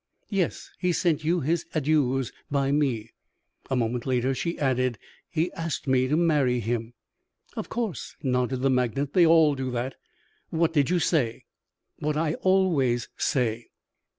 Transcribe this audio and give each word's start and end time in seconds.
"Yes. 0.31 0.71
He 0.79 0.93
sent 0.93 1.23
you 1.23 1.41
his 1.41 1.63
adieus 1.75 2.31
by 2.49 2.71
me." 2.71 3.11
A 3.69 3.75
moment 3.75 4.07
later 4.07 4.33
she 4.33 4.57
added: 4.57 4.97
"He 5.29 5.51
asked 5.53 5.87
me 5.87 6.07
to 6.07 6.17
marry 6.17 6.59
him." 6.59 6.95
"Of 7.55 7.69
course," 7.69 8.15
nodded 8.23 8.63
the 8.63 8.71
magnate, 8.71 9.13
"they 9.13 9.27
all 9.27 9.53
do 9.53 9.69
that. 9.69 9.93
What 10.49 10.73
did 10.73 10.89
you 10.89 10.97
say?" 10.97 11.45
"What 11.99 12.17
I 12.17 12.33
always 12.33 13.09
say." 13.15 13.67